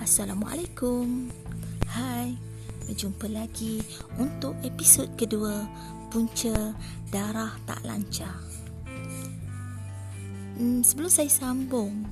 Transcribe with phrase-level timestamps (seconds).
[0.00, 1.28] Assalamualaikum.
[1.92, 2.32] Hai,
[2.88, 3.84] berjumpa lagi
[4.16, 5.68] untuk episod kedua
[6.08, 6.72] Punca
[7.12, 8.32] Darah Tak Lancar.
[10.56, 12.08] Hmm, sebelum saya sambung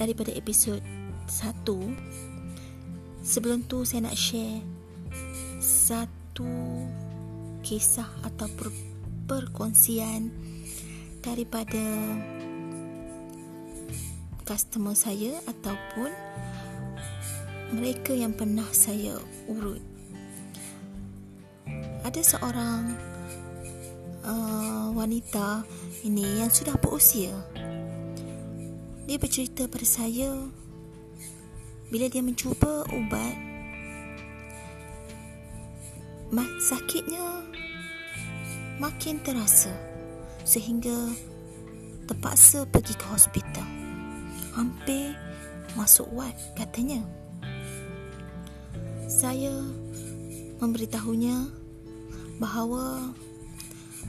[0.00, 0.80] daripada episod
[1.28, 1.76] satu,
[3.20, 4.64] sebelum tu saya nak share
[5.60, 6.88] satu
[7.60, 8.88] kisah atau per-
[9.28, 10.32] perkongsian
[11.20, 11.84] daripada
[14.50, 16.10] customer saya ataupun
[17.78, 19.14] mereka yang pernah saya
[19.46, 19.78] urut.
[22.02, 22.98] Ada seorang
[24.26, 25.62] uh, wanita
[26.02, 27.30] ini yang sudah berusia.
[29.06, 30.34] Dia bercerita pada saya
[31.94, 33.50] bila dia mencuba ubat
[36.60, 37.42] sakitnya
[38.78, 39.72] makin terasa
[40.46, 41.10] sehingga
[42.06, 43.79] terpaksa pergi ke hospital
[44.54, 45.14] hampir
[45.78, 47.02] masuk wad katanya.
[49.10, 49.52] Saya
[50.62, 51.50] memberitahunya
[52.38, 53.10] bahawa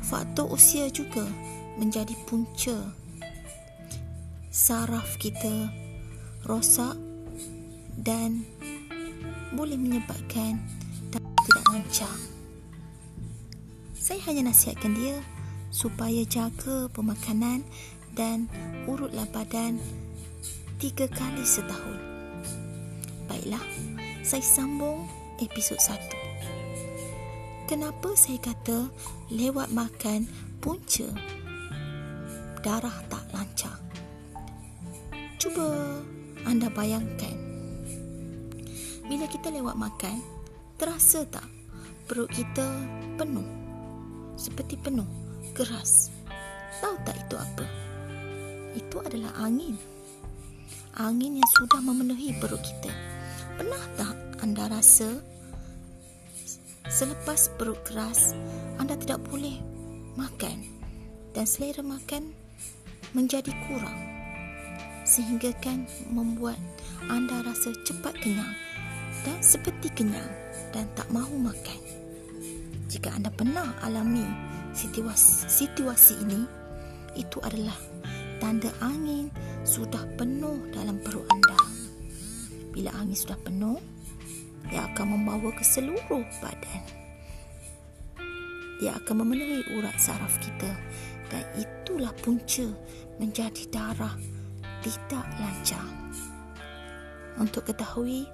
[0.05, 1.25] faktor usia juga
[1.79, 2.77] menjadi punca
[4.51, 5.71] saraf kita
[6.43, 6.99] rosak
[7.95, 8.43] dan
[9.55, 10.59] boleh menyebabkan
[11.11, 12.17] tidak lancar.
[13.95, 15.23] Saya hanya nasihatkan dia
[15.71, 17.63] supaya jaga pemakanan
[18.11, 18.51] dan
[18.91, 19.79] urutlah badan
[20.81, 22.01] tiga kali setahun.
[23.29, 23.61] Baiklah,
[24.25, 25.05] saya sambung
[25.37, 26.17] episod satu.
[27.69, 28.89] Kenapa saya kata
[29.29, 30.25] lewat makan
[30.57, 31.05] punca
[32.65, 33.77] darah tak lancar?
[35.37, 36.01] Cuba
[36.49, 37.37] anda bayangkan.
[39.05, 40.17] Bila kita lewat makan,
[40.81, 41.45] terasa tak
[42.09, 42.65] perut kita
[43.21, 43.45] penuh?
[44.33, 45.05] Seperti penuh,
[45.53, 46.09] keras.
[46.81, 47.65] Tahu tak itu apa?
[48.73, 49.77] Itu adalah angin
[50.97, 52.91] angin yang sudah memenuhi perut kita.
[53.55, 55.21] Pernah tak anda rasa
[56.91, 58.35] selepas perut keras
[58.81, 59.61] anda tidak boleh
[60.19, 60.65] makan
[61.31, 62.35] dan selera makan
[63.15, 63.95] menjadi kurang
[65.07, 66.59] sehingga kan membuat
[67.07, 68.55] anda rasa cepat kenyang
[69.23, 70.31] dan seperti kenyang
[70.71, 71.79] dan tak mahu makan.
[72.91, 74.23] Jika anda pernah alami
[74.75, 76.43] situasi, situasi ini,
[77.15, 77.75] itu adalah
[78.39, 79.27] tanda angin
[79.61, 81.57] sudah penuh dalam perut anda.
[82.73, 83.77] Bila angin sudah penuh,
[84.71, 86.83] ia akan membawa ke seluruh badan.
[88.81, 90.73] Dia akan memenuhi urat saraf kita
[91.29, 92.65] dan itulah punca
[93.21, 94.17] menjadi darah
[94.81, 95.85] tidak lancar.
[97.37, 98.25] Untuk ketahui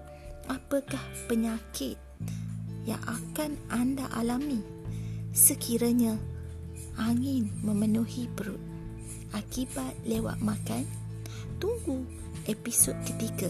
[0.48, 2.00] apakah penyakit
[2.88, 4.64] yang akan anda alami
[5.36, 6.16] sekiranya
[6.96, 8.64] angin memenuhi perut
[9.36, 10.88] akibat lewat makan
[11.60, 12.06] tunggu
[12.48, 13.50] episod ketiga